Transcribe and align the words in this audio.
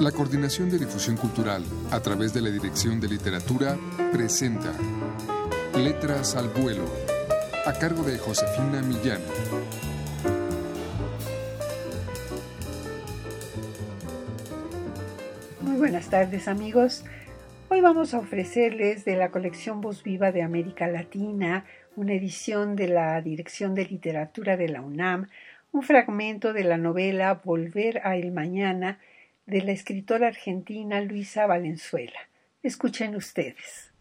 La 0.00 0.12
Coordinación 0.12 0.68
de 0.68 0.78
Difusión 0.78 1.16
Cultural, 1.16 1.64
a 1.90 2.00
través 2.00 2.34
de 2.34 2.42
la 2.42 2.50
Dirección 2.50 3.00
de 3.00 3.08
Literatura, 3.08 3.78
presenta 4.12 4.70
Letras 5.74 6.36
al 6.36 6.48
Vuelo, 6.50 6.84
a 7.64 7.72
cargo 7.72 8.02
de 8.02 8.18
Josefina 8.18 8.82
Millán. 8.82 9.22
Muy 15.62 15.78
buenas 15.78 16.10
tardes 16.10 16.46
amigos. 16.46 17.02
Hoy 17.70 17.80
vamos 17.80 18.12
a 18.12 18.18
ofrecerles 18.18 19.06
de 19.06 19.16
la 19.16 19.30
colección 19.30 19.80
Voz 19.80 20.02
Viva 20.02 20.30
de 20.30 20.42
América 20.42 20.88
Latina, 20.88 21.64
una 21.96 22.12
edición 22.12 22.76
de 22.76 22.88
la 22.88 23.22
Dirección 23.22 23.74
de 23.74 23.86
Literatura 23.86 24.58
de 24.58 24.68
la 24.68 24.82
UNAM, 24.82 25.28
un 25.72 25.82
fragmento 25.82 26.52
de 26.52 26.64
la 26.64 26.76
novela 26.76 27.40
Volver 27.42 28.02
a 28.04 28.16
el 28.16 28.30
Mañana, 28.30 28.98
de 29.46 29.62
la 29.62 29.72
escritora 29.72 30.26
argentina 30.26 31.00
Luisa 31.00 31.46
Valenzuela. 31.46 32.18
Escuchen 32.62 33.14
ustedes. 33.14 33.92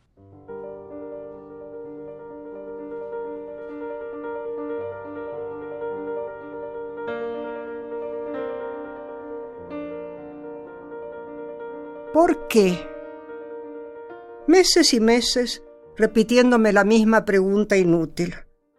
¿Por 12.11 12.47
qué? 12.47 12.87
Meses 14.47 14.93
y 14.93 14.99
meses 14.99 15.63
repitiéndome 15.97 16.73
la 16.73 16.83
misma 16.83 17.25
pregunta 17.25 17.77
inútil. 17.77 18.33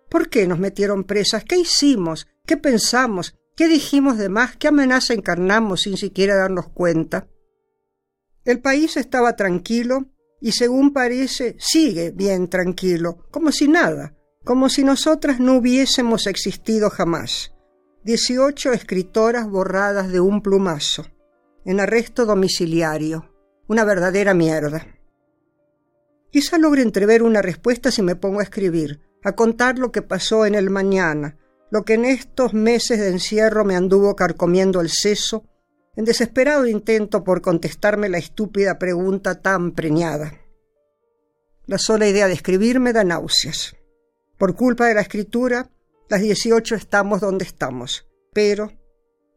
¿Por 0.08 0.28
qué 0.28 0.46
nos 0.46 0.58
metieron 0.58 1.04
presas? 1.04 1.44
¿Qué 1.44 1.58
hicimos? 1.58 2.26
¿Qué 2.46 2.56
pensamos? 2.56 3.36
¿Qué 3.56 3.68
dijimos 3.68 4.18
de 4.18 4.28
más? 4.28 4.54
¿Qué 4.56 4.68
amenaza 4.68 5.14
encarnamos 5.14 5.82
sin 5.82 5.96
siquiera 5.96 6.36
darnos 6.36 6.68
cuenta? 6.68 7.26
El 8.44 8.60
país 8.60 8.98
estaba 8.98 9.34
tranquilo 9.34 10.10
y 10.42 10.52
según 10.52 10.92
parece 10.92 11.56
sigue 11.58 12.10
bien 12.10 12.48
tranquilo, 12.48 13.26
como 13.30 13.50
si 13.52 13.66
nada, 13.66 14.14
como 14.44 14.68
si 14.68 14.84
nosotras 14.84 15.40
no 15.40 15.54
hubiésemos 15.54 16.26
existido 16.26 16.90
jamás. 16.90 17.54
Dieciocho 18.04 18.72
escritoras 18.72 19.48
borradas 19.48 20.12
de 20.12 20.20
un 20.20 20.42
plumazo, 20.42 21.06
en 21.64 21.80
arresto 21.80 22.26
domiciliario, 22.26 23.32
una 23.68 23.84
verdadera 23.84 24.34
mierda. 24.34 24.86
Quizá 26.30 26.58
logre 26.58 26.82
entrever 26.82 27.22
una 27.22 27.40
respuesta 27.40 27.90
si 27.90 28.02
me 28.02 28.16
pongo 28.16 28.40
a 28.40 28.42
escribir, 28.42 29.00
a 29.24 29.32
contar 29.32 29.78
lo 29.78 29.92
que 29.92 30.02
pasó 30.02 30.44
en 30.44 30.54
el 30.54 30.68
mañana, 30.68 31.38
lo 31.70 31.84
que 31.84 31.94
en 31.94 32.04
estos 32.04 32.54
meses 32.54 33.00
de 33.00 33.08
encierro 33.08 33.64
me 33.64 33.76
anduvo 33.76 34.14
carcomiendo 34.14 34.80
el 34.80 34.90
seso, 34.90 35.44
en 35.96 36.04
desesperado 36.04 36.66
intento 36.66 37.24
por 37.24 37.40
contestarme 37.40 38.08
la 38.08 38.18
estúpida 38.18 38.78
pregunta 38.78 39.40
tan 39.40 39.72
preñada. 39.72 40.32
La 41.66 41.78
sola 41.78 42.06
idea 42.06 42.28
de 42.28 42.34
escribir 42.34 42.78
me 42.78 42.92
da 42.92 43.02
náuseas. 43.02 43.74
Por 44.38 44.54
culpa 44.54 44.86
de 44.86 44.94
la 44.94 45.00
escritura, 45.00 45.70
las 46.08 46.20
dieciocho 46.20 46.74
estamos 46.74 47.20
donde 47.20 47.44
estamos, 47.44 48.06
pero 48.32 48.70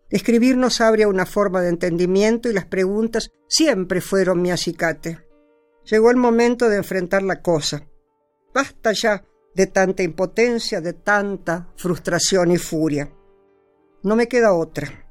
escribir 0.09 0.57
nos 0.57 0.81
abre 0.81 1.05
una 1.05 1.25
forma 1.25 1.61
de 1.61 1.69
entendimiento 1.69 2.49
y 2.49 2.53
las 2.53 2.65
preguntas 2.65 3.31
siempre 3.47 4.01
fueron 4.01 4.41
mi 4.41 4.51
acicate. 4.51 5.19
Llegó 5.85 6.11
el 6.11 6.17
momento 6.17 6.69
de 6.69 6.77
enfrentar 6.77 7.23
la 7.23 7.41
cosa. 7.41 7.87
Basta 8.53 8.91
ya 8.91 9.23
de 9.59 9.67
tanta 9.67 10.03
impotencia, 10.03 10.79
de 10.79 10.93
tanta 10.93 11.67
frustración 11.75 12.49
y 12.49 12.57
furia. 12.57 13.11
No 14.03 14.15
me 14.15 14.29
queda 14.29 14.53
otra. 14.53 15.05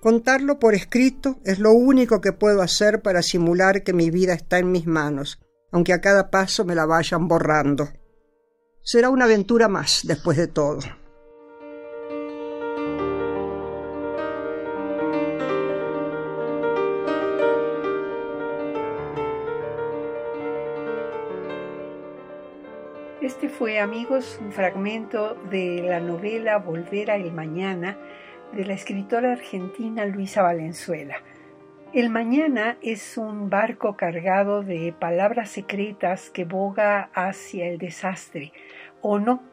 Contarlo 0.00 0.58
por 0.58 0.74
escrito 0.74 1.38
es 1.44 1.58
lo 1.58 1.72
único 1.72 2.22
que 2.22 2.32
puedo 2.32 2.62
hacer 2.62 3.02
para 3.02 3.20
simular 3.20 3.82
que 3.82 3.92
mi 3.92 4.10
vida 4.10 4.32
está 4.32 4.58
en 4.58 4.72
mis 4.72 4.86
manos, 4.86 5.38
aunque 5.70 5.92
a 5.92 6.00
cada 6.00 6.30
paso 6.30 6.64
me 6.64 6.74
la 6.74 6.86
vayan 6.86 7.28
borrando. 7.28 7.90
Será 8.82 9.10
una 9.10 9.26
aventura 9.26 9.68
más 9.68 10.00
después 10.04 10.38
de 10.38 10.46
todo. 10.46 10.78
Este 23.22 23.48
fue, 23.48 23.78
amigos, 23.78 24.40
un 24.42 24.50
fragmento 24.50 25.36
de 25.48 25.80
la 25.80 26.00
novela 26.00 26.58
Volver 26.58 27.12
a 27.12 27.14
el 27.14 27.30
Mañana 27.30 27.96
de 28.52 28.64
la 28.64 28.72
escritora 28.72 29.30
argentina 29.30 30.04
Luisa 30.06 30.42
Valenzuela. 30.42 31.14
El 31.92 32.10
Mañana 32.10 32.78
es 32.82 33.16
un 33.16 33.48
barco 33.48 33.96
cargado 33.96 34.64
de 34.64 34.92
palabras 34.98 35.50
secretas 35.50 36.30
que 36.30 36.44
boga 36.44 37.10
hacia 37.14 37.68
el 37.68 37.78
desastre, 37.78 38.52
o 39.02 39.20
no, 39.20 39.44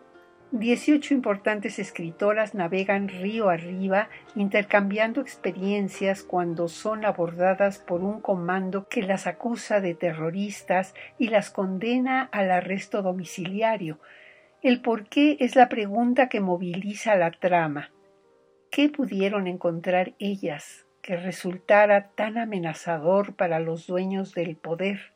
18 0.52 1.14
importantes 1.14 1.78
escritoras 1.78 2.56
navegan 2.56 3.08
río 3.08 3.50
arriba 3.50 4.10
intercambiando 4.36 5.22
experiencias 5.22 6.24
cuando 6.24 6.68
son 6.68 7.06
abordadas 7.06 7.78
por 7.78 8.02
un 8.02 8.20
comando 8.20 8.88
que 8.88 9.04
las 9.04 9.28
acusa 9.28 9.80
de 9.80 9.94
terroristas 9.94 10.96
y 11.20 11.28
las 11.28 11.52
condena 11.52 12.30
al 12.32 12.50
arresto 12.50 13.04
domiciliario. 13.04 14.00
El 14.64 14.82
por 14.82 15.08
qué 15.08 15.38
es 15.40 15.56
la 15.56 15.70
pregunta 15.70 16.30
que 16.30 16.40
moviliza 16.40 17.16
la 17.16 17.30
trama. 17.30 17.92
¿Qué 18.72 18.90
pudieron 18.90 19.46
encontrar 19.46 20.14
ellas 20.18 20.88
que 21.04 21.16
resultara 21.16 22.10
tan 22.10 22.40
amenazador 22.40 23.36
para 23.36 23.60
los 23.60 23.86
dueños 23.86 24.34
del 24.34 24.56
poder? 24.56 25.14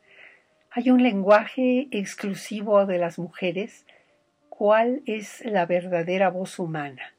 ¿Hay 0.70 0.90
un 0.90 1.02
lenguaje 1.02 1.88
exclusivo 1.90 2.86
de 2.86 2.98
las 2.98 3.18
mujeres? 3.18 3.84
Cuál 4.56 5.02
es 5.04 5.44
la 5.44 5.66
verdadera 5.66 6.30
voz 6.30 6.60
humana. 6.60 7.12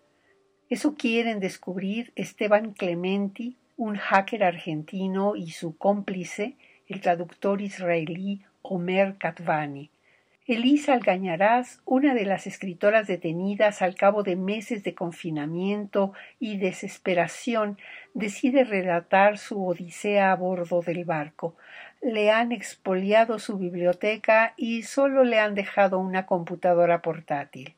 Eso 0.69 0.95
quieren 0.95 1.41
descubrir 1.41 2.13
Esteban 2.15 2.71
Clementi, 2.71 3.57
un 3.75 3.97
hacker 3.97 4.41
argentino, 4.43 5.35
y 5.35 5.51
su 5.51 5.77
cómplice, 5.77 6.55
el 6.87 7.01
traductor 7.01 7.61
israelí 7.61 8.41
Omer 8.61 9.17
Katvani. 9.17 9.91
Elisa 10.47 10.93
Algañarás, 10.93 11.81
una 11.85 12.13
de 12.13 12.23
las 12.23 12.45
escritoras 12.45 13.07
detenidas 13.07 13.81
al 13.81 13.95
cabo 13.95 14.21
de 14.21 14.35
meses 14.35 14.83
de 14.83 14.93
confinamiento 14.93 16.13
y 16.39 16.57
desesperación, 16.57 17.79
decide 18.13 18.63
relatar 18.63 19.39
su 19.39 19.65
odisea 19.65 20.31
a 20.31 20.35
bordo 20.35 20.81
del 20.81 21.03
barco. 21.03 21.55
Le 21.99 22.29
han 22.29 22.51
expoliado 22.51 23.39
su 23.39 23.57
biblioteca 23.57 24.53
y 24.55 24.83
solo 24.83 25.23
le 25.23 25.39
han 25.39 25.55
dejado 25.55 25.97
una 25.97 26.27
computadora 26.27 27.01
portátil. 27.01 27.73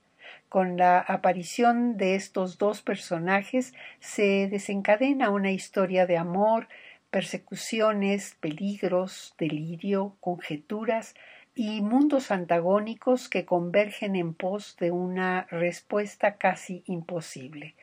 Con 0.50 0.76
la 0.76 1.00
aparición 1.00 1.96
de 1.96 2.16
estos 2.16 2.58
dos 2.58 2.82
personajes 2.82 3.74
se 4.02 4.50
desencadena 4.50 5.30
una 5.30 5.52
historia 5.52 6.06
de 6.06 6.18
amor, 6.18 6.68
persecuciones, 7.12 8.36
peligros, 8.42 9.36
delirio, 9.38 10.18
conjeturas, 10.20 11.16
y 11.60 11.82
mundos 11.82 12.30
antagónicos 12.30 13.30
que 13.30 13.44
convergen 13.44 14.16
en 14.16 14.36
pos 14.36 14.78
de 14.80 14.92
una 14.92 15.48
respuesta 15.50 16.38
casi 16.38 16.84
imposible. 16.86 17.74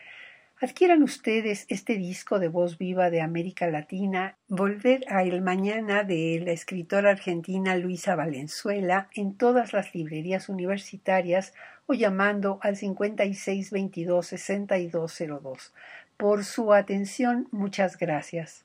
Adquieran 0.60 1.02
ustedes 1.02 1.66
este 1.68 1.96
disco 1.96 2.38
de 2.38 2.46
voz 2.46 2.78
viva 2.78 3.10
de 3.10 3.20
América 3.20 3.66
Latina, 3.66 4.36
Volver 4.46 5.04
a 5.08 5.24
el 5.24 5.42
Mañana 5.42 6.04
de 6.04 6.40
la 6.46 6.52
escritora 6.52 7.10
argentina 7.10 7.76
Luisa 7.76 8.14
Valenzuela 8.14 9.08
en 9.12 9.34
todas 9.34 9.72
las 9.72 9.92
librerías 9.92 10.48
universitarias 10.48 11.52
o 11.86 11.94
llamando 11.94 12.60
al 12.62 12.76
5622 12.76 14.24
6202. 14.24 15.74
Por 16.16 16.44
su 16.44 16.72
atención, 16.72 17.48
muchas 17.50 17.98
gracias. 17.98 18.65